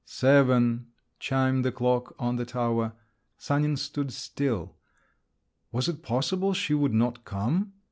[0.03, 0.87] Seven!
[1.19, 2.93] chimed the clock on the tower.
[3.37, 4.75] Sanin stood still.
[5.71, 7.73] Was it possible she would not come?